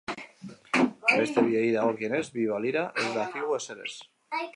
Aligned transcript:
Beste 1.09 1.43
biei 1.49 1.67
dagokienez, 1.75 2.23
bi 2.37 2.47
balira, 2.53 2.87
ez 3.05 3.13
dakigu 3.19 3.59
ezer 3.61 3.85
ere. 3.85 4.43